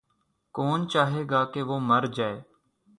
کون 0.55 0.79
چاہے 0.91 1.21
گا 1.29 1.41
کہ 1.53 1.61
وہ 1.69 1.77
مر 1.89 2.03
جاَئے۔ 2.15 2.37